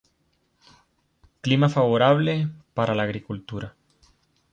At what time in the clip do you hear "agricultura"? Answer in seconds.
3.03-3.75